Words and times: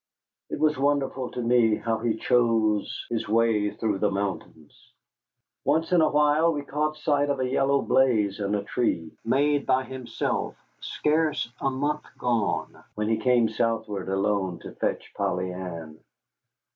It 0.49 0.59
was 0.59 0.79
wonderful 0.79 1.29
to 1.29 1.41
me 1.43 1.75
how 1.75 1.99
he 1.99 2.15
chose 2.15 3.05
his 3.11 3.29
way 3.29 3.69
through 3.69 3.99
the 3.99 4.09
mountains. 4.09 4.93
Once 5.63 5.91
in 5.91 6.01
a 6.01 6.09
while 6.09 6.51
we 6.53 6.63
caught 6.63 6.97
sight 6.97 7.29
of 7.29 7.39
a 7.39 7.47
yellow 7.47 7.83
blaze 7.83 8.39
in 8.39 8.55
a 8.55 8.63
tree, 8.63 9.11
made 9.23 9.67
by 9.67 9.83
himself 9.83 10.55
scarce 10.79 11.53
a 11.61 11.69
month 11.69 12.05
gone, 12.17 12.83
when 12.95 13.09
he 13.09 13.17
came 13.17 13.47
southward 13.47 14.09
alone 14.09 14.57
to 14.61 14.71
fetch 14.73 15.13
Polly 15.15 15.53
Ann. 15.53 15.99